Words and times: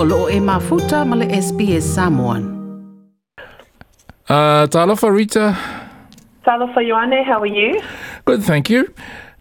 o 0.00 0.04
loo 0.04 0.28
e 0.30 0.40
mafuta 0.40 1.04
ma 1.04 1.16
le 1.16 1.26
SBS 1.26 1.84
Samoan. 1.94 2.42
Uh, 4.28 4.66
Talofa 4.68 5.10
Rita. 5.10 5.56
Talofa 6.44 6.80
Ioane, 6.80 7.24
how 7.24 7.40
are 7.40 7.46
you? 7.46 7.80
Good, 8.24 8.42
thank 8.42 8.68
you. 8.70 8.92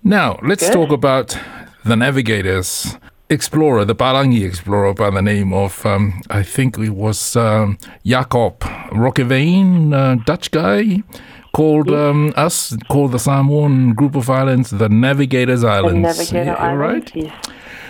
Now, 0.04 0.40
let's 0.44 0.64
Good. 0.64 0.74
talk 0.74 0.92
about 0.92 1.38
the 1.86 1.96
navigators. 1.96 2.98
Explorer, 3.30 3.84
the 3.84 3.94
Palangi 3.96 4.46
explorer 4.48 4.94
by 4.94 5.10
the 5.10 5.22
name 5.22 5.52
of, 5.54 5.86
um, 5.86 6.22
I 6.30 6.44
think 6.44 6.78
it 6.78 6.92
was 6.92 7.36
um, 7.36 7.78
Jacob 8.06 8.60
Roggeveen, 8.92 9.94
uh, 9.94 10.16
Dutch 10.24 10.50
guy, 10.52 11.04
called 11.52 11.92
um, 11.92 12.32
us, 12.38 12.78
called 12.88 13.12
the 13.12 13.20
Samoan 13.20 13.94
group 13.94 14.16
of 14.16 14.30
islands 14.30 14.70
the 14.70 14.88
Navigators 14.88 15.60
The 15.62 15.68
Islands. 15.68 16.04
Navigator 16.04 16.52
Yeah, 16.52 16.54
Island. 16.54 16.80
right? 16.80 17.12
Yes. 17.16 17.34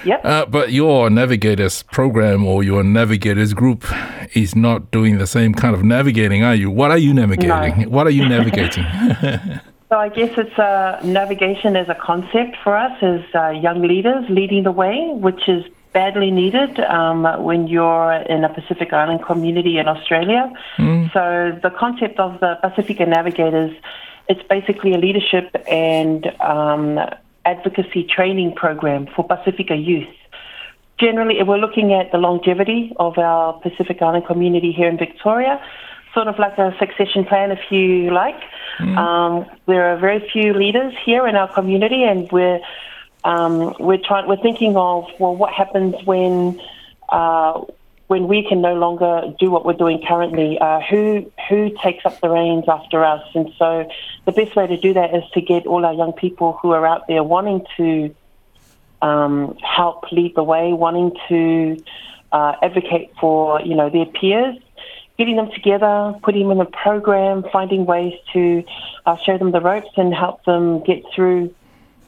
Yep. 0.05 0.25
Uh, 0.25 0.45
but 0.45 0.71
your 0.71 1.09
navigators 1.09 1.83
program 1.83 2.45
or 2.45 2.63
your 2.63 2.83
navigators 2.83 3.53
group 3.53 3.85
is 4.35 4.55
not 4.55 4.91
doing 4.91 5.17
the 5.17 5.27
same 5.27 5.53
kind 5.53 5.75
of 5.75 5.83
navigating, 5.83 6.43
are 6.43 6.55
you? 6.55 6.69
What 6.69 6.91
are 6.91 6.97
you 6.97 7.13
navigating? 7.13 7.89
What 7.89 8.07
are 8.07 8.11
you 8.11 8.27
navigating? 8.27 8.83
so 9.89 9.97
I 9.97 10.09
guess 10.09 10.31
it's 10.37 10.57
uh, 10.59 10.99
navigation 11.03 11.75
as 11.75 11.89
a 11.89 11.95
concept 11.95 12.57
for 12.63 12.75
us 12.75 12.97
as 13.01 13.21
uh, 13.33 13.49
young 13.49 13.81
leaders 13.81 14.25
leading 14.29 14.63
the 14.63 14.71
way, 14.71 15.09
which 15.13 15.47
is 15.47 15.63
badly 15.93 16.29
needed 16.29 16.79
um, 16.81 17.23
when 17.43 17.67
you're 17.67 18.13
in 18.13 18.43
a 18.43 18.49
Pacific 18.53 18.93
Island 18.93 19.23
community 19.23 19.77
in 19.79 19.87
Australia. 19.87 20.51
So 21.13 21.57
the 21.63 21.71
concept 21.71 22.19
of 22.19 22.39
the 22.39 22.59
Pacifica 22.61 23.05
Navigators, 23.05 23.75
it's 24.27 24.43
basically 24.47 24.93
a 24.93 24.97
leadership 24.97 25.55
and 25.67 26.27
um, 26.39 26.99
advocacy 27.47 28.03
training 28.03 28.53
program 28.53 29.07
for 29.15 29.25
Pacifica 29.25 29.75
youth. 29.75 30.13
Generally, 30.99 31.41
we're 31.43 31.57
looking 31.57 31.93
at 31.93 32.11
the 32.11 32.17
longevity 32.17 32.93
of 32.99 33.17
our 33.17 33.53
Pacific 33.61 34.01
Island 34.01 34.25
community 34.25 34.71
here 34.71 34.89
in 34.89 34.97
Victoria, 34.97 35.63
sort 36.13 36.27
of 36.27 36.37
like 36.39 36.57
a 36.57 36.75
succession 36.79 37.23
plan, 37.23 37.51
if 37.51 37.63
you 37.71 38.11
like. 38.11 38.41
Um, 38.97 39.45
there 39.67 39.85
are 39.91 39.97
very 39.97 40.27
few 40.33 40.53
leaders 40.53 40.93
here 41.05 41.27
in 41.27 41.35
our 41.35 41.51
community, 41.53 42.03
and 42.03 42.31
we're 42.31 42.59
um, 43.23 43.75
we're 43.79 44.03
trying 44.09 44.27
we're 44.27 44.43
thinking 44.47 44.75
of 44.75 45.05
well, 45.19 45.35
what 45.35 45.53
happens 45.53 45.95
when 46.05 46.59
uh, 47.09 47.61
when 48.07 48.27
we 48.27 48.47
can 48.47 48.61
no 48.61 48.73
longer 48.73 49.33
do 49.39 49.51
what 49.51 49.65
we're 49.65 49.73
doing 49.73 50.01
currently? 50.07 50.57
Uh, 50.59 50.79
who 50.89 51.31
who 51.47 51.71
takes 51.83 52.05
up 52.05 52.19
the 52.21 52.29
reins 52.29 52.65
after 52.67 53.03
us? 53.03 53.23
And 53.35 53.51
so, 53.59 53.87
the 54.27 54.33
best 54.33 54.57
way 54.57 54.67
to 54.67 54.75
do 54.75 54.93
that 54.93 55.15
is 55.15 55.23
to 55.33 55.41
get 55.41 55.65
all 55.65 55.85
our 55.85 55.93
young 55.93 56.11
people 56.11 56.59
who 56.61 56.71
are 56.71 56.85
out 56.85 57.07
there 57.07 57.23
wanting 57.23 57.65
to 57.77 58.13
um, 59.01 59.55
help 59.63 60.11
lead 60.11 60.35
the 60.35 60.43
way, 60.43 60.73
wanting 60.73 61.13
to 61.29 61.81
uh, 62.33 62.55
advocate 62.61 63.13
for 63.21 63.61
you 63.61 63.73
know 63.73 63.89
their 63.89 64.05
peers, 64.05 64.57
getting 65.17 65.37
them 65.37 65.49
together, 65.51 66.13
putting 66.23 66.49
them 66.49 66.59
in 66.59 66.59
a 66.59 66.69
program, 66.69 67.45
finding 67.53 67.85
ways 67.85 68.13
to 68.33 68.65
uh, 69.05 69.15
show 69.15 69.37
them 69.37 69.51
the 69.51 69.61
ropes 69.61 69.93
and 69.95 70.13
help 70.13 70.43
them 70.43 70.83
get 70.83 71.03
through 71.15 71.55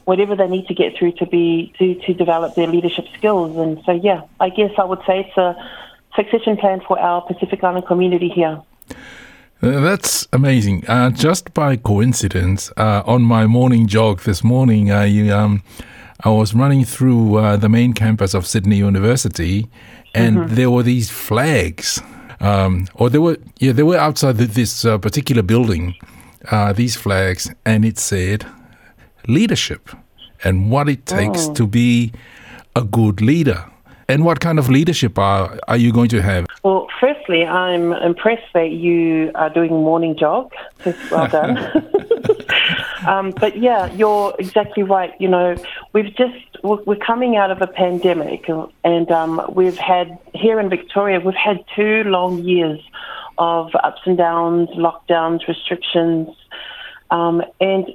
whatever 0.04 0.36
they 0.36 0.46
need 0.46 0.66
to 0.66 0.74
get 0.74 0.94
through 0.98 1.12
to 1.12 1.24
be 1.24 1.72
to, 1.78 1.94
to 2.06 2.12
develop 2.12 2.54
their 2.54 2.66
leadership 2.66 3.06
skills. 3.16 3.56
And 3.56 3.82
so, 3.86 3.92
yeah, 3.92 4.24
I 4.38 4.50
guess 4.50 4.72
I 4.76 4.84
would 4.84 5.00
say 5.06 5.20
it's 5.20 5.36
a 5.38 5.56
succession 6.14 6.58
plan 6.58 6.82
for 6.86 6.98
our 7.00 7.22
Pacific 7.22 7.64
Island 7.64 7.86
community 7.86 8.28
here. 8.28 8.60
Uh, 9.62 9.80
That's 9.80 10.26
amazing. 10.32 10.84
Uh, 10.88 11.10
just 11.10 11.52
by 11.52 11.76
coincidence, 11.76 12.72
uh, 12.76 13.02
on 13.06 13.22
my 13.22 13.46
morning 13.46 13.86
jog 13.86 14.20
this 14.20 14.42
morning, 14.42 14.90
I 14.90 15.28
um, 15.28 15.62
I 16.24 16.30
was 16.30 16.54
running 16.54 16.84
through 16.84 17.36
uh, 17.36 17.56
the 17.56 17.68
main 17.68 17.92
campus 17.92 18.34
of 18.34 18.46
Sydney 18.46 18.76
University, 18.76 19.66
and 20.14 20.48
there 20.50 20.70
were 20.70 20.82
these 20.82 21.10
flags, 21.10 22.00
um, 22.40 22.86
or 22.94 23.10
they 23.10 23.18
were 23.18 23.36
yeah 23.58 23.72
they 23.72 23.82
were 23.82 23.98
outside 23.98 24.38
th- 24.38 24.50
this 24.50 24.84
uh, 24.84 24.96
particular 24.98 25.42
building, 25.42 25.94
uh, 26.50 26.72
these 26.72 26.96
flags, 26.96 27.52
and 27.66 27.84
it 27.84 27.98
said 27.98 28.46
leadership 29.28 29.90
and 30.42 30.70
what 30.70 30.88
it 30.88 31.04
takes 31.04 31.48
to 31.48 31.66
be 31.66 32.12
a 32.74 32.82
good 32.82 33.20
leader. 33.20 33.64
And 34.10 34.24
what 34.24 34.40
kind 34.40 34.58
of 34.58 34.68
leadership 34.68 35.20
are, 35.20 35.56
are 35.68 35.76
you 35.76 35.92
going 35.92 36.08
to 36.08 36.20
have? 36.20 36.46
Well, 36.64 36.88
firstly, 36.98 37.46
I'm 37.46 37.92
impressed 37.92 38.52
that 38.54 38.70
you 38.70 39.30
are 39.36 39.48
doing 39.48 39.70
morning 39.70 40.16
jog. 40.16 40.52
Well 41.12 41.28
done. 41.28 41.56
um, 43.06 43.30
but 43.30 43.56
yeah, 43.56 43.86
you're 43.92 44.34
exactly 44.40 44.82
right. 44.82 45.12
You 45.20 45.28
know, 45.28 45.54
we've 45.92 46.12
just 46.16 46.34
we're 46.64 46.96
coming 46.96 47.36
out 47.36 47.52
of 47.52 47.62
a 47.62 47.68
pandemic, 47.68 48.48
and 48.82 49.10
um, 49.12 49.42
we've 49.54 49.78
had 49.78 50.18
here 50.34 50.58
in 50.58 50.68
Victoria, 50.68 51.20
we've 51.20 51.34
had 51.36 51.64
two 51.76 52.02
long 52.02 52.42
years 52.42 52.80
of 53.38 53.70
ups 53.76 54.00
and 54.06 54.18
downs, 54.18 54.70
lockdowns, 54.70 55.46
restrictions, 55.46 56.28
um, 57.12 57.42
and 57.60 57.86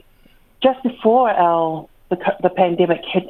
just 0.64 0.82
before 0.82 1.30
our 1.30 1.90
the, 2.10 2.18
the 2.42 2.50
pandemic 2.50 3.02
hit 3.04 3.28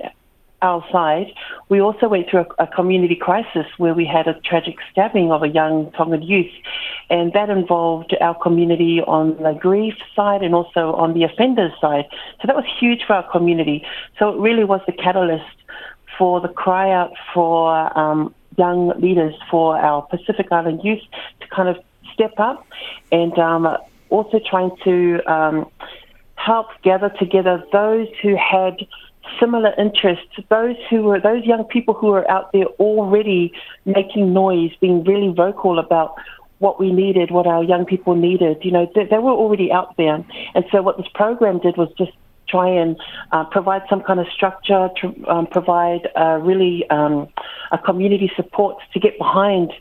our 0.65 0.81
side, 0.91 1.29
we 1.69 1.77
also 1.79 2.05
went 2.13 2.25
through 2.29 2.45
a, 2.59 2.63
a 2.65 2.67
community 2.79 3.17
crisis 3.27 3.67
where 3.77 3.95
we 4.01 4.05
had 4.15 4.25
a 4.27 4.35
tragic 4.49 4.75
stabbing 4.91 5.27
of 5.31 5.39
a 5.43 5.51
young 5.59 5.91
Tongan 5.97 6.23
youth, 6.33 6.53
and 7.09 7.25
that 7.33 7.49
involved 7.49 8.11
our 8.27 8.37
community 8.47 8.95
on 9.15 9.25
the 9.45 9.53
grief 9.67 9.95
side 10.15 10.41
and 10.45 10.53
also 10.59 10.83
on 11.03 11.13
the 11.13 11.23
offenders 11.29 11.73
side. 11.79 12.05
So 12.39 12.43
that 12.47 12.55
was 12.55 12.65
huge 12.79 13.01
for 13.07 13.13
our 13.19 13.27
community. 13.35 13.77
So 14.17 14.23
it 14.33 14.39
really 14.47 14.65
was 14.73 14.81
the 14.89 14.97
catalyst 15.05 15.57
for 16.17 16.41
the 16.45 16.51
cry 16.63 16.87
out 16.91 17.13
for 17.33 17.97
um, 17.97 18.33
young 18.57 18.79
leaders, 19.05 19.35
for 19.51 19.77
our 19.77 20.01
Pacific 20.13 20.47
Island 20.51 20.81
youth 20.83 21.05
to 21.41 21.47
kind 21.57 21.69
of 21.69 21.77
step 22.13 22.33
up 22.37 22.65
and 23.11 23.37
um, 23.37 23.63
also 24.09 24.39
trying 24.49 24.71
to 24.83 25.21
um, 25.35 25.69
help 26.35 26.67
gather 26.83 27.09
together 27.23 27.63
those 27.71 28.07
who 28.21 28.35
had 28.35 28.75
similar 29.39 29.73
interests, 29.77 30.35
those 30.49 30.75
who 30.89 31.03
were 31.03 31.19
those 31.19 31.43
young 31.45 31.63
people 31.65 31.93
who 31.93 32.07
were 32.07 32.29
out 32.29 32.51
there 32.53 32.65
already 32.79 33.53
making 33.85 34.33
noise, 34.33 34.71
being 34.79 35.03
really 35.03 35.33
vocal 35.33 35.79
about 35.79 36.15
what 36.59 36.79
we 36.79 36.91
needed, 36.91 37.31
what 37.31 37.47
our 37.47 37.63
young 37.63 37.85
people 37.85 38.15
needed. 38.15 38.57
You 38.61 38.71
know, 38.71 38.91
they, 38.95 39.05
they 39.05 39.17
were 39.17 39.31
already 39.31 39.71
out 39.71 39.95
there, 39.97 40.23
and 40.55 40.65
so 40.71 40.81
what 40.81 40.97
this 40.97 41.07
program 41.13 41.59
did 41.59 41.77
was 41.77 41.89
just 41.97 42.11
try 42.47 42.69
and 42.69 42.95
uh, 43.31 43.43
provide 43.45 43.81
some 43.89 44.01
kind 44.01 44.19
of 44.19 44.27
structure, 44.27 44.89
to 45.01 45.25
um, 45.27 45.47
provide 45.47 46.07
uh, 46.15 46.37
really 46.41 46.87
um, 46.89 47.27
a 47.71 47.77
community 47.77 48.31
support 48.35 48.77
to 48.93 48.99
get 48.99 49.17
behind 49.17 49.73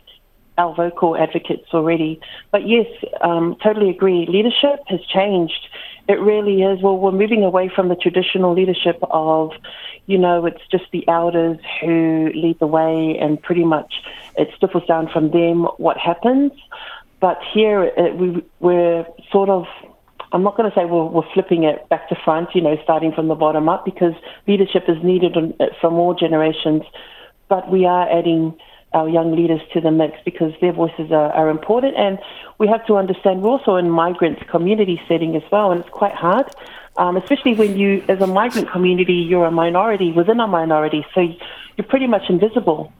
our 0.56 0.74
vocal 0.74 1.16
advocates 1.16 1.66
already. 1.72 2.20
But 2.50 2.68
yes, 2.68 2.86
um, 3.20 3.56
totally 3.62 3.90
agree. 3.90 4.26
Leadership 4.28 4.80
has 4.86 5.00
changed. 5.06 5.68
It 6.08 6.20
really 6.20 6.62
is. 6.62 6.82
Well, 6.82 6.98
we're 6.98 7.12
moving 7.12 7.44
away 7.44 7.70
from 7.74 7.88
the 7.88 7.96
traditional 7.96 8.52
leadership 8.52 8.98
of, 9.10 9.52
you 10.06 10.18
know, 10.18 10.46
it's 10.46 10.60
just 10.70 10.84
the 10.92 11.06
elders 11.08 11.58
who 11.80 12.30
lead 12.34 12.58
the 12.60 12.66
way 12.66 13.16
and 13.18 13.42
pretty 13.42 13.64
much 13.64 13.94
it 14.36 14.48
stifles 14.56 14.86
down 14.86 15.08
from 15.08 15.30
them 15.30 15.64
what 15.78 15.96
happens. 15.96 16.52
But 17.20 17.38
here 17.52 17.84
it, 17.84 18.16
we, 18.16 18.44
we're 18.60 19.06
sort 19.32 19.48
of 19.48 19.64
I'm 20.32 20.42
not 20.42 20.56
going 20.56 20.68
to 20.68 20.76
say 20.76 20.84
we're, 20.84 21.04
we're 21.04 21.32
flipping 21.32 21.62
it 21.62 21.88
back 21.88 22.08
to 22.08 22.16
front, 22.24 22.56
you 22.56 22.60
know, 22.60 22.76
starting 22.82 23.12
from 23.12 23.28
the 23.28 23.36
bottom 23.36 23.68
up, 23.68 23.84
because 23.84 24.14
leadership 24.48 24.84
is 24.88 24.96
needed 25.02 25.36
on- 25.36 25.54
from 25.80 25.94
all 25.94 26.12
generations. 26.12 26.82
But 27.48 27.70
we 27.70 27.86
are 27.86 28.10
adding 28.10 28.58
our 28.94 29.08
young 29.08 29.34
leaders 29.34 29.60
to 29.72 29.80
the 29.80 29.90
mix 29.90 30.16
because 30.24 30.52
their 30.60 30.72
voices 30.72 31.10
are, 31.12 31.32
are 31.32 31.50
important. 31.50 31.96
And 31.96 32.18
we 32.58 32.68
have 32.68 32.86
to 32.86 32.96
understand 32.96 33.42
we're 33.42 33.50
also 33.50 33.76
in 33.76 33.90
migrant 33.90 34.46
community 34.48 35.00
setting 35.08 35.36
as 35.36 35.42
well, 35.50 35.72
and 35.72 35.80
it's 35.80 35.90
quite 35.90 36.14
hard, 36.14 36.46
um, 36.96 37.16
especially 37.16 37.54
when 37.54 37.76
you, 37.76 38.02
as 38.08 38.20
a 38.20 38.26
migrant 38.26 38.70
community, 38.70 39.14
you're 39.14 39.46
a 39.46 39.50
minority 39.50 40.12
within 40.12 40.40
a 40.40 40.46
minority, 40.46 41.04
so 41.14 41.20
you're 41.76 41.86
pretty 41.88 42.06
much 42.06 42.30
invisible, 42.30 42.92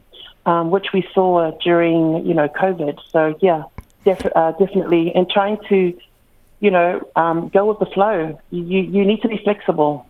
um, 0.45 0.69
which 0.69 0.87
we 0.93 1.07
saw 1.13 1.51
during, 1.63 2.25
you 2.25 2.33
know, 2.33 2.47
COVID. 2.49 2.99
So 3.11 3.35
yeah, 3.41 3.63
def- 4.03 4.35
uh, 4.35 4.51
definitely, 4.53 5.13
and 5.15 5.29
trying 5.29 5.57
to 5.69 5.97
you 6.59 6.71
know, 6.71 7.07
um, 7.15 7.49
go 7.49 7.65
with 7.65 7.79
the 7.79 7.85
flow. 7.85 8.39
You, 8.51 8.81
you 8.81 9.05
need 9.05 9.21
to 9.21 9.27
be 9.27 9.39
flexible. 9.43 10.07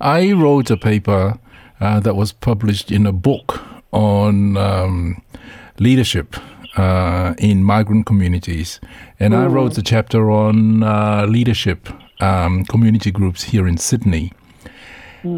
I 0.00 0.32
wrote 0.32 0.70
a 0.70 0.76
paper 0.76 1.38
uh, 1.80 2.00
that 2.00 2.14
was 2.14 2.32
published 2.32 2.92
in 2.92 3.06
a 3.06 3.12
book 3.12 3.60
on 3.92 4.56
um, 4.56 5.22
leadership 5.78 6.36
uh, 6.76 7.34
in 7.38 7.64
migrant 7.64 8.06
communities, 8.06 8.80
and 9.18 9.34
I 9.34 9.46
wrote 9.46 9.74
the 9.74 9.82
chapter 9.82 10.30
on 10.30 10.82
uh, 10.82 11.26
leadership 11.26 11.88
um, 12.20 12.64
community 12.64 13.10
groups 13.10 13.42
here 13.44 13.66
in 13.66 13.76
Sydney. 13.78 14.32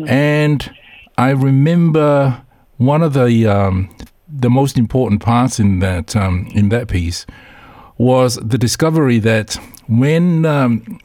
And 0.06 0.70
I 1.16 1.30
remember 1.30 2.42
one 2.76 3.02
of 3.02 3.14
the 3.14 3.46
um, 3.46 3.88
the 4.28 4.50
most 4.50 4.78
important 4.78 5.22
parts 5.22 5.58
in 5.58 5.80
that 5.80 6.14
um, 6.14 6.48
in 6.54 6.68
that 6.68 6.88
piece 6.88 7.26
was 7.98 8.36
the 8.36 8.58
discovery 8.58 9.18
that 9.18 9.58
when 9.86 10.46
um, 10.46 10.98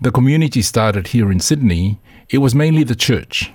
the 0.00 0.10
community 0.10 0.62
started 0.62 1.08
here 1.08 1.30
in 1.30 1.40
Sydney, 1.40 1.98
it 2.28 2.38
was 2.38 2.54
mainly 2.54 2.84
the 2.84 2.96
church. 2.96 3.50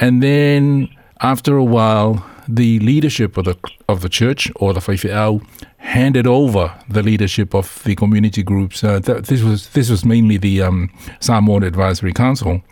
And 0.00 0.22
then 0.22 0.88
after 1.20 1.56
a 1.56 1.64
while, 1.64 2.24
the 2.48 2.78
leadership 2.80 3.36
of 3.36 3.44
the 3.44 3.56
of 3.88 4.00
the 4.00 4.08
church 4.08 4.50
or 4.56 4.72
the 4.72 4.80
Whaiwhiau 4.80 5.44
handed 5.78 6.26
over 6.26 6.72
the 6.88 7.02
leadership 7.02 7.54
of 7.54 7.82
the 7.84 7.94
community 7.94 8.42
groups. 8.42 8.82
Uh, 8.82 9.00
th- 9.00 9.22
this 9.24 9.42
was 9.42 9.68
this 9.70 9.90
was 9.90 10.04
mainly 10.04 10.36
the 10.36 10.62
um, 10.62 10.90
Samoan 11.20 11.62
Advisory 11.62 12.12
Council 12.12 12.62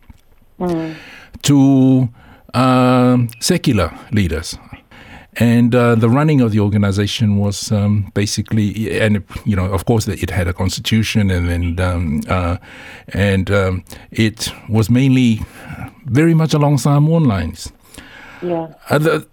to 1.43 2.09
um, 2.55 3.29
secular 3.41 3.93
leaders. 4.12 4.59
And 5.37 5.75
uh, 5.75 5.97
the 5.97 6.09
running 6.09 6.41
of 6.41 6.53
the 6.53 6.61
organization 6.61 7.38
was 7.38 7.73
um, 7.73 8.12
basically, 8.15 9.00
and 9.00 9.25
you 9.44 9.56
know, 9.56 9.65
of 9.65 9.85
course, 9.85 10.06
it 10.06 10.31
had 10.31 10.47
a 10.47 10.53
constitution, 10.53 11.29
and 11.29 11.49
then 11.49 11.81
um, 11.81 12.20
uh, 12.29 12.56
and 13.09 13.50
um, 13.50 13.85
it 14.12 14.53
was 14.69 14.88
mainly 14.88 15.41
very 16.05 16.35
much 16.35 16.55
along 16.55 16.79
Samoan 16.79 17.25
lines. 17.25 17.73
Yeah. 18.44 18.67
Uh, 18.91 18.99
the, 18.99 19.26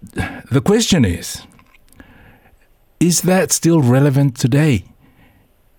the 0.50 0.60
question 0.60 1.04
is 1.04 1.42
is 3.00 3.22
that 3.22 3.50
still 3.52 3.80
relevant 3.82 4.36
today? 4.36 4.84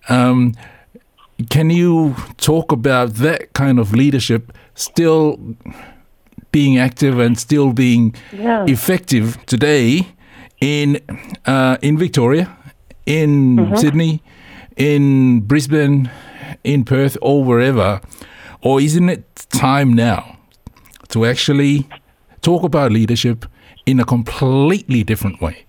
Um, 0.10 0.54
can 1.50 1.70
you 1.70 2.16
talk 2.38 2.72
about 2.72 3.16
that 3.16 3.54
kind 3.54 3.80
of 3.80 3.94
leadership 3.94 4.52
still 4.76 5.40
being 6.52 6.78
active 6.78 7.20
and 7.20 7.38
still 7.40 7.72
being 7.74 8.14
Yeah. 8.32 8.66
effective 8.68 9.38
today 9.46 10.08
in 10.62 11.00
uh, 11.46 11.78
in 11.82 11.98
Victoria, 11.98 12.48
in 13.06 13.72
Sydney, 13.78 14.22
in 14.78 15.42
Brisbane, 15.42 16.10
in 16.64 16.84
Perth, 16.84 17.18
or 17.22 17.44
wherever? 17.44 18.02
Or 18.62 18.80
isn't 18.82 19.10
it 19.10 19.24
time 19.50 19.94
now 19.94 20.38
to 21.10 21.26
actually 21.26 21.86
talk 22.44 22.64
about 22.64 22.92
leadership 22.92 23.46
in 23.86 24.00
a 24.00 24.06
completely 24.06 25.04
different 25.04 25.42
way? 25.42 25.66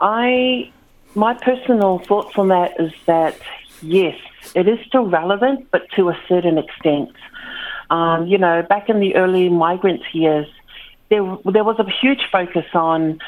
I, 0.00 0.70
my 1.14 1.34
personal 1.34 1.98
thoughts 1.98 2.38
on 2.38 2.48
that 2.48 2.80
is 2.80 2.92
that 3.06 3.36
yes, 3.82 4.16
it 4.54 4.68
is 4.68 4.78
still 4.86 5.06
relevant, 5.06 5.68
but 5.70 5.90
to 5.96 6.08
a 6.08 6.18
certain 6.28 6.58
extent. 6.58 7.10
Um, 7.90 8.26
you 8.26 8.38
know, 8.38 8.62
back 8.62 8.88
in 8.88 9.00
the 9.00 9.16
early 9.16 9.48
migrant 9.48 10.02
years, 10.12 10.46
there 11.08 11.38
there 11.44 11.64
was 11.64 11.78
a 11.78 11.90
huge 11.90 12.20
focus 12.30 12.66
on 12.74 13.18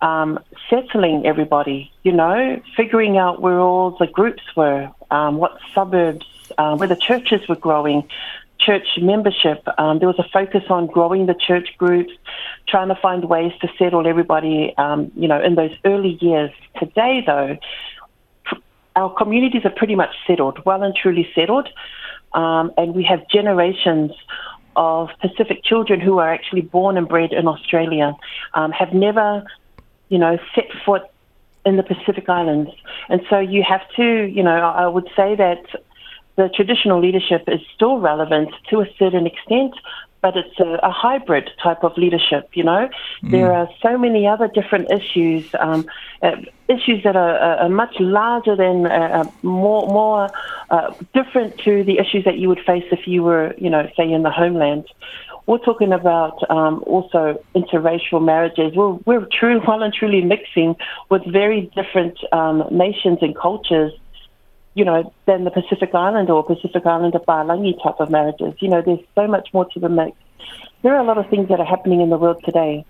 um, 0.00 0.38
settling 0.70 1.26
everybody. 1.26 1.90
You 2.04 2.12
know, 2.12 2.62
figuring 2.76 3.18
out 3.18 3.40
where 3.40 3.58
all 3.58 3.90
the 3.90 4.06
groups 4.06 4.42
were, 4.56 4.90
um, 5.10 5.36
what 5.38 5.58
suburbs, 5.74 6.26
uh, 6.58 6.76
where 6.76 6.88
the 6.88 6.96
churches 6.96 7.48
were 7.48 7.56
growing, 7.56 8.08
church 8.58 8.86
membership. 9.00 9.66
Um, 9.78 9.98
there 9.98 10.08
was 10.08 10.18
a 10.18 10.28
focus 10.32 10.62
on 10.70 10.86
growing 10.86 11.26
the 11.26 11.34
church 11.34 11.68
groups, 11.76 12.12
trying 12.68 12.88
to 12.88 12.94
find 12.94 13.24
ways 13.24 13.52
to 13.60 13.68
settle 13.78 14.06
everybody. 14.06 14.74
Um, 14.78 15.10
you 15.16 15.28
know, 15.28 15.40
in 15.42 15.54
those 15.54 15.72
early 15.84 16.18
years. 16.20 16.50
Today, 16.78 17.22
though, 17.26 17.58
our 18.96 19.12
communities 19.14 19.62
are 19.64 19.70
pretty 19.70 19.96
much 19.96 20.14
settled, 20.26 20.64
well 20.64 20.82
and 20.82 20.94
truly 20.94 21.28
settled, 21.34 21.68
um, 22.32 22.72
and 22.76 22.94
we 22.94 23.02
have 23.04 23.26
generations 23.28 24.12
of 24.76 25.08
Pacific 25.20 25.64
children 25.64 26.00
who 26.00 26.18
are 26.18 26.32
actually 26.32 26.60
born 26.60 26.96
and 26.96 27.08
bred 27.08 27.32
in 27.32 27.46
Australia, 27.46 28.14
um, 28.54 28.72
have 28.72 28.92
never, 28.92 29.44
you 30.08 30.18
know, 30.18 30.38
set 30.54 30.66
foot 30.84 31.02
in 31.64 31.76
the 31.76 31.82
Pacific 31.82 32.28
Islands, 32.28 32.70
and 33.08 33.20
so 33.30 33.38
you 33.38 33.62
have 33.62 33.82
to, 33.96 34.26
you 34.26 34.42
know, 34.42 34.56
I 34.56 34.84
I 34.84 34.86
would 34.86 35.08
say 35.16 35.34
that 35.34 35.64
the 36.36 36.48
traditional 36.54 37.00
leadership 37.00 37.44
is 37.48 37.60
still 37.74 37.98
relevant 37.98 38.50
to 38.70 38.80
a 38.80 38.86
certain 38.98 39.26
extent, 39.26 39.74
but 40.24 40.36
it's 40.38 40.58
a, 40.58 40.78
a 40.82 40.90
hybrid 40.90 41.50
type 41.62 41.84
of 41.84 41.96
leadership. 41.98 42.48
You 42.54 42.64
know, 42.64 42.88
there 43.22 43.52
are 43.52 43.68
so 43.82 43.98
many 43.98 44.26
other 44.26 44.48
different 44.48 44.90
issues, 44.90 45.54
um, 45.60 45.86
uh, 46.22 46.36
issues 46.66 47.04
that 47.04 47.14
are, 47.14 47.36
are, 47.36 47.56
are 47.58 47.68
much 47.68 47.94
larger 48.00 48.56
than, 48.56 48.86
uh, 48.86 48.88
uh, 48.90 49.30
more 49.42 49.86
more 49.86 50.30
uh, 50.70 50.94
different 51.12 51.58
to 51.58 51.84
the 51.84 51.98
issues 51.98 52.24
that 52.24 52.38
you 52.38 52.48
would 52.48 52.60
face 52.60 52.84
if 52.90 53.06
you 53.06 53.22
were, 53.22 53.54
you 53.58 53.68
know, 53.68 53.86
say 53.96 54.10
in 54.10 54.22
the 54.22 54.30
homeland. 54.30 54.86
We're 55.46 55.58
talking 55.58 55.92
about 55.92 56.38
um, 56.50 56.82
also 56.86 57.38
interracial 57.54 58.24
marriages. 58.24 58.74
We're, 58.74 58.94
we're 59.04 59.26
true, 59.30 59.60
well 59.68 59.82
and 59.82 59.92
truly 59.92 60.22
mixing 60.22 60.74
with 61.10 61.22
very 61.30 61.70
different 61.76 62.16
um, 62.32 62.64
nations 62.70 63.18
and 63.20 63.36
cultures 63.36 63.92
you 64.74 64.84
know, 64.84 65.12
than 65.26 65.44
the 65.44 65.50
Pacific 65.50 65.94
Island 65.94 66.30
or 66.30 66.44
Pacific 66.44 66.84
Islander 66.84 67.20
Balangi 67.20 67.80
type 67.82 68.00
of 68.00 68.10
marriages. 68.10 68.54
You 68.58 68.68
know, 68.68 68.82
there's 68.82 69.00
so 69.14 69.26
much 69.26 69.48
more 69.54 69.66
to 69.66 69.80
the 69.80 69.88
mix. 69.88 70.16
There 70.82 70.94
are 70.94 70.98
a 70.98 71.04
lot 71.04 71.16
of 71.16 71.28
things 71.30 71.48
that 71.48 71.60
are 71.60 71.66
happening 71.66 72.00
in 72.00 72.10
the 72.10 72.18
world 72.18 72.42
today. 72.44 72.84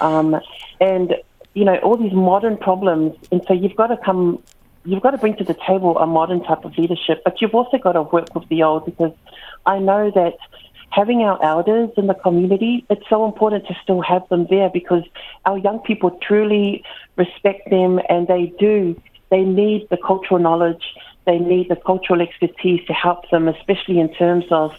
Um, 0.00 0.38
and, 0.80 1.16
you 1.54 1.64
know, 1.64 1.76
all 1.78 1.96
these 1.96 2.12
modern 2.12 2.58
problems. 2.58 3.16
And 3.32 3.42
so 3.48 3.54
you've 3.54 3.74
got 3.74 3.88
to 3.88 3.96
come, 3.96 4.42
you've 4.84 5.02
got 5.02 5.12
to 5.12 5.18
bring 5.18 5.36
to 5.36 5.44
the 5.44 5.56
table 5.66 5.98
a 5.98 6.06
modern 6.06 6.44
type 6.44 6.64
of 6.64 6.76
leadership, 6.76 7.22
but 7.24 7.40
you've 7.40 7.54
also 7.54 7.78
got 7.78 7.92
to 7.92 8.02
work 8.02 8.34
with 8.34 8.48
the 8.48 8.62
old 8.62 8.84
because 8.84 9.12
I 9.64 9.78
know 9.78 10.10
that 10.14 10.36
having 10.90 11.22
our 11.22 11.42
elders 11.42 11.90
in 11.96 12.06
the 12.06 12.14
community, 12.14 12.84
it's 12.90 13.08
so 13.08 13.24
important 13.24 13.66
to 13.68 13.74
still 13.82 14.02
have 14.02 14.28
them 14.28 14.46
there 14.50 14.68
because 14.68 15.04
our 15.46 15.56
young 15.56 15.78
people 15.78 16.10
truly 16.22 16.84
respect 17.16 17.70
them 17.70 18.00
and 18.08 18.28
they 18.28 18.52
do. 18.58 19.00
They 19.30 19.42
need 19.42 19.88
the 19.90 19.96
cultural 19.96 20.40
knowledge 20.40 20.82
they 21.30 21.38
need 21.38 21.68
the 21.68 21.76
cultural 21.76 22.20
expertise 22.20 22.84
to 22.86 22.92
help 22.92 23.30
them, 23.30 23.46
especially 23.46 24.00
in 24.00 24.12
terms 24.12 24.44
of 24.50 24.72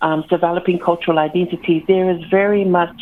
um, 0.00 0.24
developing 0.28 0.80
cultural 0.80 1.18
identity. 1.20 1.84
There 1.86 2.10
is 2.10 2.20
very 2.28 2.64
much 2.64 3.00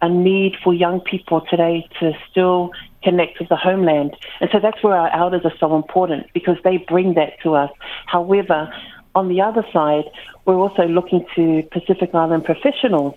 a 0.00 0.08
need 0.08 0.56
for 0.64 0.72
young 0.72 1.00
people 1.00 1.42
today 1.50 1.86
to 2.00 2.12
still 2.30 2.70
connect 3.02 3.38
with 3.38 3.50
the 3.50 3.56
homeland. 3.56 4.16
And 4.40 4.48
so 4.50 4.60
that's 4.60 4.82
where 4.82 4.96
our 4.96 5.10
elders 5.14 5.42
are 5.44 5.56
so 5.60 5.76
important 5.76 6.26
because 6.32 6.56
they 6.64 6.78
bring 6.78 7.14
that 7.14 7.38
to 7.42 7.54
us. 7.54 7.70
However, 8.06 8.72
on 9.14 9.28
the 9.28 9.42
other 9.42 9.64
side, 9.70 10.04
we're 10.46 10.56
also 10.56 10.86
looking 10.86 11.26
to 11.36 11.62
Pacific 11.70 12.14
Island 12.14 12.44
professionals 12.46 13.14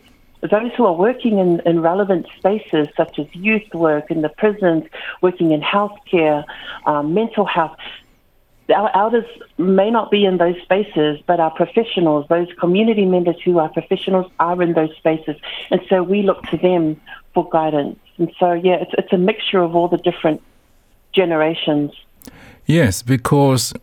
those 0.49 0.71
who 0.75 0.85
are 0.85 0.93
working 0.93 1.37
in, 1.37 1.59
in 1.65 1.81
relevant 1.81 2.25
spaces 2.37 2.87
such 2.97 3.19
as 3.19 3.27
youth 3.33 3.73
work 3.73 4.09
in 4.09 4.21
the 4.21 4.29
prisons, 4.29 4.83
working 5.21 5.51
in 5.51 5.61
healthcare, 5.61 6.43
um, 6.85 7.13
mental 7.13 7.45
health, 7.45 7.77
our 8.71 8.95
elders 8.95 9.25
may 9.57 9.89
not 9.89 10.11
be 10.11 10.25
in 10.25 10.37
those 10.37 10.55
spaces, 10.61 11.19
but 11.25 11.39
our 11.39 11.51
professionals, 11.51 12.25
those 12.29 12.47
community 12.59 13.05
members 13.05 13.35
who 13.43 13.59
are 13.59 13.69
professionals, 13.69 14.31
are 14.39 14.61
in 14.61 14.73
those 14.73 14.95
spaces. 14.97 15.35
And 15.69 15.81
so 15.89 16.03
we 16.03 16.21
look 16.23 16.43
to 16.47 16.57
them 16.57 16.99
for 17.33 17.49
guidance. 17.49 17.99
And 18.17 18.31
so, 18.39 18.53
yeah, 18.53 18.75
it's, 18.75 18.91
it's 18.97 19.13
a 19.13 19.17
mixture 19.17 19.59
of 19.59 19.75
all 19.75 19.87
the 19.87 19.97
different 19.97 20.41
generations. 21.13 21.91
Yes, 22.65 23.01
because 23.01 23.73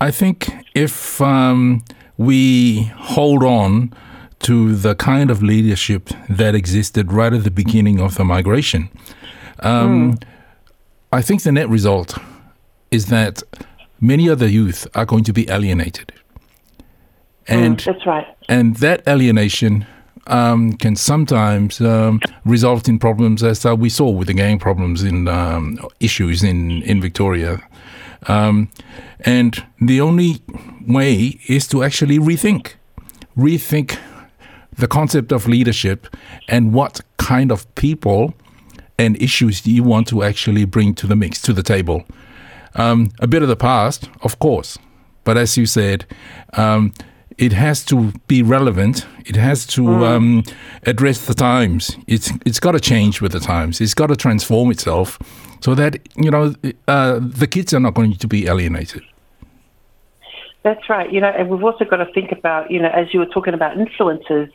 I 0.00 0.10
think 0.10 0.50
if 0.74 1.20
um, 1.20 1.84
we 2.16 2.84
hold 2.96 3.42
on 3.42 3.92
to 4.40 4.74
the 4.74 4.94
kind 4.94 5.30
of 5.30 5.42
leadership 5.42 6.10
that 6.28 6.54
existed 6.54 7.12
right 7.12 7.32
at 7.32 7.44
the 7.44 7.50
beginning 7.50 8.00
of 8.00 8.16
the 8.16 8.24
migration, 8.24 8.90
um, 9.60 10.18
I 11.12 11.22
think 11.22 11.42
the 11.42 11.52
net 11.52 11.68
result 11.68 12.18
is 12.90 13.06
that 13.06 13.42
many 14.00 14.28
of 14.28 14.38
the 14.38 14.50
youth 14.50 14.86
are 14.94 15.04
going 15.06 15.24
to 15.24 15.32
be 15.32 15.48
alienated. 15.50 16.12
And 17.48 17.78
Mm, 17.78 17.84
that's 17.84 18.06
right. 18.06 18.26
and 18.48 18.76
that 18.76 19.06
alienation 19.06 19.86
um, 20.26 20.72
can 20.72 20.96
sometimes 20.96 21.80
um, 21.80 22.20
result 22.44 22.88
in 22.88 22.98
problems, 22.98 23.42
as 23.42 23.64
uh, 23.64 23.76
we 23.76 23.88
saw 23.88 24.10
with 24.10 24.26
the 24.26 24.34
gang 24.34 24.58
problems 24.58 25.02
in 25.04 25.28
um, 25.28 25.78
issues 26.00 26.42
in 26.42 26.82
in 26.82 27.00
Victoria. 27.00 27.60
Um, 28.28 28.68
and 29.20 29.64
the 29.80 30.00
only 30.00 30.40
way 30.88 31.38
is 31.48 31.68
to 31.68 31.84
actually 31.84 32.18
rethink, 32.18 32.74
rethink 33.36 33.98
the 34.78 34.88
concept 34.88 35.32
of 35.32 35.46
leadership 35.46 36.06
and 36.48 36.72
what 36.74 37.00
kind 37.18 37.52
of 37.52 37.66
people 37.74 38.34
and 38.98 39.16
issues 39.22 39.60
do 39.60 39.70
you 39.70 39.84
want 39.84 40.08
to 40.08 40.22
actually 40.22 40.64
bring 40.64 40.94
to 40.94 41.06
the 41.06 41.14
mix, 41.14 41.40
to 41.42 41.52
the 41.52 41.62
table. 41.62 42.04
Um, 42.74 43.10
a 43.20 43.26
bit 43.26 43.42
of 43.42 43.48
the 43.48 43.56
past, 43.56 44.10
of 44.22 44.38
course, 44.38 44.78
but 45.24 45.36
as 45.36 45.56
you 45.56 45.66
said, 45.66 46.06
um, 46.54 46.92
it 47.38 47.52
has 47.52 47.84
to 47.86 48.12
be 48.26 48.42
relevant. 48.42 49.06
It 49.26 49.36
has 49.36 49.66
to 49.66 50.04
um, 50.04 50.42
address 50.84 51.26
the 51.26 51.34
times. 51.34 51.96
It's 52.06 52.30
it's 52.44 52.60
got 52.60 52.72
to 52.72 52.80
change 52.80 53.20
with 53.20 53.32
the 53.32 53.40
times. 53.40 53.80
It's 53.80 53.94
got 53.94 54.06
to 54.08 54.16
transform 54.16 54.70
itself, 54.70 55.18
so 55.60 55.74
that 55.74 55.98
you 56.16 56.30
know 56.30 56.54
uh, 56.88 57.18
the 57.20 57.46
kids 57.46 57.74
are 57.74 57.80
not 57.80 57.94
going 57.94 58.14
to 58.14 58.28
be 58.28 58.46
alienated. 58.46 59.02
That's 60.66 60.90
right. 60.90 61.12
You 61.12 61.20
know, 61.20 61.28
and 61.28 61.48
we've 61.48 61.62
also 61.62 61.84
got 61.84 61.98
to 61.98 62.12
think 62.12 62.32
about, 62.32 62.72
you 62.72 62.82
know, 62.82 62.88
as 62.88 63.14
you 63.14 63.20
were 63.20 63.26
talking 63.26 63.54
about 63.54 63.78
influences, 63.78 64.48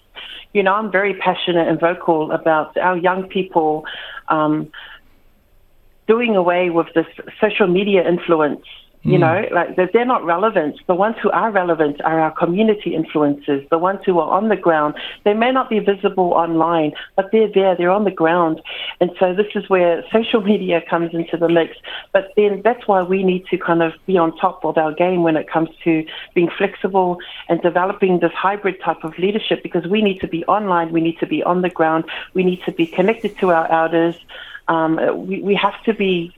you 0.51 0.61
know, 0.61 0.73
I'm 0.73 0.91
very 0.91 1.13
passionate 1.13 1.69
and 1.69 1.79
vocal 1.79 2.33
about 2.33 2.75
our 2.75 2.97
young 2.97 3.29
people 3.29 3.85
um, 4.27 4.69
doing 6.13 6.33
away 6.35 6.63
with 6.77 6.89
this 6.97 7.09
social 7.39 7.67
media 7.67 8.01
influence 8.13 8.65
You 9.03 9.15
hmm. 9.15 9.21
know, 9.21 9.47
like 9.51 9.75
they're, 9.75 9.89
they're 9.91 10.05
not 10.05 10.23
relevant. 10.23 10.75
The 10.87 10.93
ones 10.93 11.15
who 11.21 11.31
are 11.31 11.51
relevant 11.51 12.01
are 12.03 12.19
our 12.19 12.31
community 12.31 12.91
influencers, 12.91 13.67
the 13.69 13.79
ones 13.79 14.01
who 14.05 14.19
are 14.19 14.29
on 14.29 14.49
the 14.49 14.55
ground. 14.55 14.93
They 15.25 15.33
may 15.33 15.51
not 15.51 15.69
be 15.69 15.79
visible 15.79 16.33
online, 16.33 16.91
but 17.15 17.31
they're 17.31 17.51
there, 17.51 17.75
they're 17.75 17.89
on 17.89 18.03
the 18.03 18.11
ground. 18.11 18.61
And 18.99 19.09
so 19.19 19.33
this 19.33 19.47
is 19.55 19.69
where 19.69 20.03
social 20.11 20.41
media 20.41 20.81
comes 20.87 21.13
into 21.13 21.35
the 21.35 21.49
mix. 21.49 21.77
But 22.13 22.31
then 22.35 22.61
that's 22.63 22.87
why 22.87 23.01
we 23.01 23.23
need 23.23 23.45
to 23.47 23.57
kind 23.57 23.81
of 23.81 23.93
be 24.05 24.17
on 24.17 24.37
top 24.37 24.63
of 24.63 24.77
our 24.77 24.93
game 24.93 25.23
when 25.23 25.35
it 25.35 25.49
comes 25.49 25.69
to 25.83 26.05
being 26.35 26.49
flexible 26.55 27.17
and 27.49 27.59
developing 27.61 28.19
this 28.19 28.33
hybrid 28.33 28.79
type 28.81 29.03
of 29.03 29.17
leadership 29.17 29.63
because 29.63 29.85
we 29.87 30.03
need 30.03 30.19
to 30.21 30.27
be 30.27 30.45
online, 30.45 30.91
we 30.91 31.01
need 31.01 31.17
to 31.19 31.27
be 31.27 31.41
on 31.41 31.63
the 31.63 31.69
ground, 31.69 32.03
we 32.35 32.43
need 32.43 32.61
to 32.65 32.71
be 32.71 32.85
connected 32.85 33.35
to 33.39 33.49
our 33.49 33.67
elders. 33.71 34.15
Um, 34.71 35.27
we, 35.27 35.41
we 35.41 35.55
have 35.55 35.77
to 35.83 35.93
be 35.93 36.33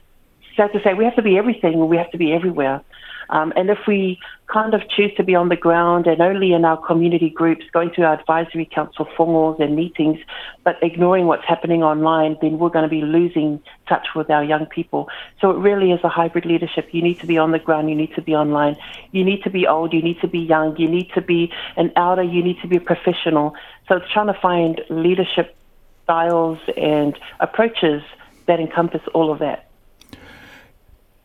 sad 0.56 0.72
to 0.74 0.82
say, 0.84 0.94
we 0.94 1.06
have 1.06 1.16
to 1.16 1.22
be 1.22 1.38
everything. 1.38 1.88
We 1.88 1.98
have 1.98 2.12
to 2.12 2.18
be 2.18 2.34
everywhere. 2.34 2.82
Um, 3.30 3.54
and 3.56 3.70
if 3.70 3.80
we 3.88 4.20
kind 4.48 4.74
of 4.74 4.82
choose 4.90 5.14
to 5.16 5.24
be 5.24 5.34
on 5.34 5.50
the 5.50 5.56
ground 5.56 6.08
and 6.08 6.22
only 6.22 6.54
in 6.54 6.66
our 6.66 6.78
community 6.78 7.30
groups, 7.30 7.64
going 7.72 7.92
to 7.92 8.04
our 8.04 8.14
advisory 8.20 8.66
council 8.66 9.08
forums 9.16 9.60
and 9.60 9.76
meetings, 9.76 10.20
but 10.64 10.78
ignoring 10.82 11.26
what's 11.28 11.46
happening 11.46 11.84
online, 11.84 12.38
then 12.42 12.60
we're 12.60 12.70
going 12.70 12.84
to 12.84 12.96
be 13.00 13.02
losing 13.02 13.62
touch 13.88 14.08
with 14.16 14.30
our 14.30 14.44
young 14.44 14.66
people. 14.66 15.10
So 15.40 15.52
it 15.52 15.58
really 15.58 15.92
is 15.92 16.02
a 16.04 16.10
hybrid 16.10 16.46
leadership. 16.46 16.90
You 16.92 17.02
need 17.02 17.20
to 17.22 17.28
be 17.28 17.38
on 17.38 17.52
the 17.52 17.60
ground, 17.60 17.90
you 17.90 17.96
need 17.96 18.14
to 18.16 18.22
be 18.22 18.36
online, 18.36 18.76
you 19.12 19.24
need 19.24 19.44
to 19.44 19.50
be 19.50 19.66
old, 19.68 19.94
you 19.94 20.02
need 20.02 20.20
to 20.22 20.28
be 20.28 20.40
young, 20.40 20.76
you 20.78 20.90
need 20.90 21.10
to 21.14 21.22
be 21.22 21.52
an 21.78 21.92
elder, 21.96 22.24
you 22.24 22.44
need 22.44 22.60
to 22.62 22.68
be 22.68 22.78
a 22.78 22.82
professional. 22.82 23.56
So 23.88 23.98
it's 23.98 24.12
trying 24.12 24.28
to 24.28 24.40
find 24.40 24.82
leadership 24.90 25.56
styles 26.04 26.60
and 26.78 27.18
approaches 27.40 28.04
that 28.48 28.60
encompass 28.60 29.02
all 29.14 29.32
of 29.32 29.40
that. 29.40 29.70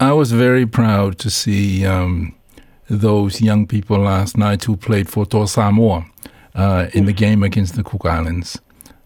I 0.01 0.13
was 0.13 0.33
very 0.33 0.67
proud 0.67 1.19
to 1.19 1.31
see 1.31 1.85
um, 1.85 2.35
those 2.89 3.41
young 3.41 3.67
people 3.67 3.99
last 3.99 4.37
night 4.37 4.65
who 4.65 4.77
played 4.77 5.09
for 5.09 5.27
Toa 5.27 5.49
Samoa 5.49 6.07
uh, 6.55 6.87
in 6.93 7.07
the 7.07 7.13
game 7.13 7.43
against 7.43 7.75
the 7.75 7.83
Cook 7.83 8.07
Islands. 8.07 8.61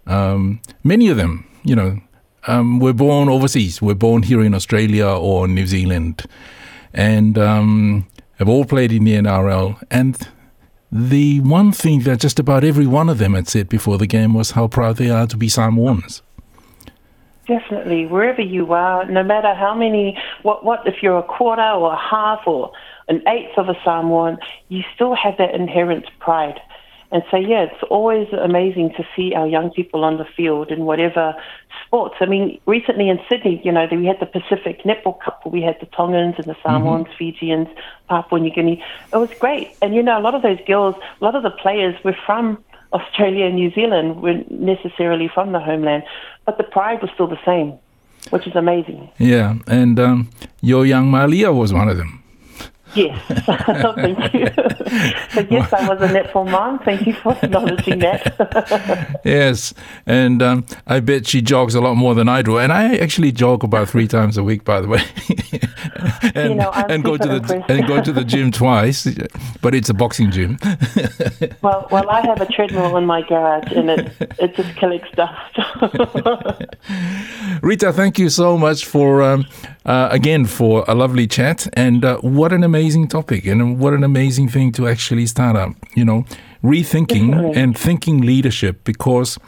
Um, 0.06 0.60
many 0.84 1.08
of 1.08 1.16
them, 1.16 1.46
you 1.64 1.74
know, 1.74 2.00
um, 2.46 2.78
were 2.80 2.92
born 2.92 3.28
overseas, 3.28 3.80
were 3.80 3.94
born 3.94 4.22
here 4.22 4.42
in 4.42 4.54
Australia 4.54 5.06
or 5.06 5.48
New 5.48 5.66
Zealand, 5.66 6.26
and 6.92 7.38
um, 7.38 8.06
have 8.38 8.48
all 8.48 8.64
played 8.64 8.92
in 8.92 9.04
the 9.04 9.14
NRL. 9.14 9.82
And 9.90 10.28
the 10.90 11.40
one 11.40 11.72
thing 11.72 12.00
that 12.00 12.20
just 12.20 12.38
about 12.38 12.64
every 12.64 12.86
one 12.86 13.08
of 13.08 13.18
them 13.18 13.34
had 13.34 13.48
said 13.48 13.68
before 13.68 13.96
the 13.96 14.06
game 14.06 14.34
was 14.34 14.52
how 14.52 14.68
proud 14.68 14.96
they 14.96 15.10
are 15.10 15.26
to 15.26 15.36
be 15.36 15.48
Samoans. 15.48 16.22
Definitely, 17.46 18.06
wherever 18.06 18.40
you 18.40 18.72
are, 18.72 19.04
no 19.04 19.24
matter 19.24 19.52
how 19.52 19.74
many, 19.74 20.16
what, 20.42 20.64
what, 20.64 20.86
if 20.86 21.02
you're 21.02 21.18
a 21.18 21.24
quarter 21.24 21.62
or 21.62 21.92
a 21.92 21.98
half 21.98 22.46
or 22.46 22.72
an 23.08 23.20
eighth 23.26 23.58
of 23.58 23.68
a 23.68 23.74
Samoan, 23.84 24.38
you 24.68 24.82
still 24.94 25.14
have 25.16 25.36
that 25.38 25.52
inherent 25.52 26.06
pride. 26.20 26.60
And 27.10 27.22
so, 27.30 27.36
yeah, 27.36 27.64
it's 27.64 27.82
always 27.90 28.28
amazing 28.32 28.94
to 28.96 29.06
see 29.14 29.34
our 29.34 29.46
young 29.46 29.70
people 29.70 30.02
on 30.02 30.16
the 30.16 30.24
field 30.24 30.70
in 30.70 30.86
whatever 30.86 31.34
sports. 31.84 32.14
I 32.20 32.26
mean, 32.26 32.58
recently 32.64 33.10
in 33.10 33.20
Sydney, 33.28 33.60
you 33.62 33.70
know, 33.70 33.86
we 33.90 34.06
had 34.06 34.18
the 34.18 34.26
Pacific 34.26 34.82
Netball 34.84 35.20
Cup 35.20 35.44
where 35.44 35.52
we 35.52 35.60
had 35.60 35.76
the 35.78 35.86
Tongans 35.86 36.36
and 36.38 36.46
the 36.46 36.56
Samoans, 36.62 37.08
mm-hmm. 37.08 37.18
Fijians, 37.18 37.68
Papua 38.08 38.40
New 38.40 38.50
Guinea. 38.50 38.82
It 39.12 39.16
was 39.16 39.30
great. 39.38 39.76
And, 39.82 39.94
you 39.94 40.02
know, 40.02 40.18
a 40.18 40.22
lot 40.22 40.34
of 40.34 40.40
those 40.40 40.60
girls, 40.66 40.94
a 41.20 41.24
lot 41.24 41.34
of 41.34 41.42
the 41.42 41.50
players 41.50 42.02
were 42.02 42.16
from 42.24 42.64
Australia 42.94 43.46
and 43.46 43.56
New 43.56 43.70
Zealand 43.72 44.22
weren't 44.22 44.50
necessarily 44.50 45.28
from 45.28 45.52
the 45.52 45.60
homeland, 45.60 46.04
but 46.44 46.58
the 46.58 46.64
pride 46.64 47.00
was 47.02 47.10
still 47.14 47.26
the 47.26 47.38
same, 47.44 47.78
which 48.30 48.46
is 48.46 48.54
amazing. 48.54 49.10
Yeah, 49.18 49.56
and 49.66 49.98
um, 49.98 50.30
your 50.60 50.86
young 50.86 51.10
Malia 51.10 51.52
was 51.52 51.72
one 51.72 51.88
of 51.88 51.96
them. 51.96 52.21
Yes, 52.94 53.18
thank 53.28 54.34
you. 54.34 54.50
but 55.34 55.50
yes, 55.50 55.72
I 55.72 55.88
was 55.88 56.02
a 56.02 56.08
netball 56.08 56.50
mom. 56.50 56.78
Thank 56.80 57.06
you 57.06 57.14
for 57.14 57.36
acknowledging 57.42 58.00
that. 58.00 59.20
yes, 59.24 59.72
and 60.04 60.42
um, 60.42 60.66
I 60.86 61.00
bet 61.00 61.26
she 61.26 61.40
jogs 61.40 61.74
a 61.74 61.80
lot 61.80 61.94
more 61.94 62.14
than 62.14 62.28
I 62.28 62.42
do, 62.42 62.58
and 62.58 62.70
I 62.72 62.96
actually 62.96 63.32
jog 63.32 63.64
about 63.64 63.88
three 63.88 64.06
times 64.06 64.36
a 64.36 64.44
week, 64.44 64.64
by 64.64 64.82
the 64.82 64.88
way. 64.88 65.02
and, 66.34 66.50
you 66.50 66.54
know, 66.56 66.70
and 66.70 67.02
go 67.02 67.16
to 67.16 67.26
the 67.26 67.64
and 67.68 67.86
go 67.86 68.02
to 68.02 68.12
the 68.12 68.24
gym 68.24 68.52
twice, 68.52 69.08
but 69.62 69.74
it's 69.74 69.88
a 69.88 69.94
boxing 69.94 70.30
gym. 70.30 70.58
well, 71.62 71.88
well, 71.90 72.10
I 72.10 72.20
have 72.26 72.42
a 72.42 72.46
treadmill 72.46 72.96
in 72.98 73.06
my 73.06 73.22
garage, 73.22 73.72
and 73.72 73.88
it 73.88 74.12
it 74.38 74.54
just 74.54 74.76
collects 74.76 75.10
dust. 75.16 75.58
Rita, 77.62 77.92
thank 77.92 78.18
you 78.18 78.28
so 78.28 78.58
much 78.58 78.84
for 78.84 79.22
um, 79.22 79.46
uh, 79.86 80.08
again 80.10 80.44
for 80.44 80.84
a 80.86 80.94
lovely 80.94 81.26
chat, 81.26 81.66
and 81.72 82.04
uh, 82.04 82.18
what 82.18 82.52
an 82.52 82.62
amazing 82.62 82.81
topic, 83.08 83.46
and 83.46 83.78
what 83.78 83.92
an 83.92 84.04
amazing 84.04 84.48
thing 84.48 84.72
to 84.72 84.88
actually 84.88 85.26
start 85.26 85.56
up. 85.56 85.74
You 85.94 86.04
know, 86.04 86.24
rethinking 86.62 87.56
and 87.56 87.78
thinking 87.78 88.22
leadership 88.22 88.84
because 88.84 89.38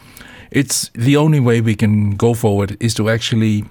it's 0.51 0.89
the 0.93 1.17
only 1.17 1.39
way 1.39 1.61
we 1.61 1.75
can 1.75 2.15
go 2.15 2.33
forward 2.33 2.77
is 2.79 2.93
to 2.95 3.09
actually 3.09 3.65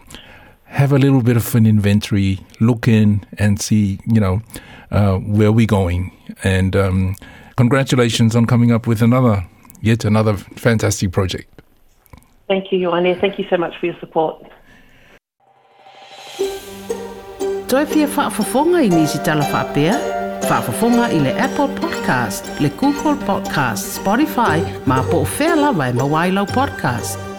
have 0.64 0.92
a 0.92 0.98
little 0.98 1.22
bit 1.22 1.36
of 1.36 1.54
an 1.54 1.66
inventory, 1.66 2.40
look 2.60 2.88
in 2.88 3.24
and 3.38 3.60
see, 3.60 4.00
you 4.06 4.20
know, 4.20 4.42
uh, 4.90 5.16
where 5.18 5.52
we're 5.52 5.66
going. 5.66 6.10
And 6.42 6.74
um, 6.74 7.16
congratulations 7.56 8.34
on 8.34 8.46
coming 8.46 8.72
up 8.72 8.86
with 8.86 9.00
another, 9.00 9.46
yet 9.80 10.04
another 10.04 10.36
fantastic 10.36 11.12
project. 11.12 11.48
Thank 12.48 12.72
you, 12.72 12.88
Ioane. 12.88 13.18
Thank 13.20 13.38
you 13.38 13.46
so 13.48 13.56
much 13.56 13.78
for 13.78 13.86
your 13.86 13.98
support. 14.00 14.44
Toe 17.74 17.86
fia 17.86 18.06
whaafafonga 18.16 18.82
i 18.82 18.88
nisi 18.88 19.18
tala 19.18 19.44
whaapea? 19.52 19.94
Whaafafonga 20.50 21.08
i 21.10 21.18
le 21.18 21.32
Apple 21.46 21.68
Podcast, 21.80 22.60
le 22.60 22.68
Google 22.68 23.16
Podcast, 23.26 23.96
Spotify, 23.96 24.62
ma 24.86 25.02
po 25.02 25.16
o 25.16 25.26
whea 25.38 25.56
lawa 25.56 25.88
e 25.88 25.92
mawailau 25.92 26.46
podcast. 26.46 27.33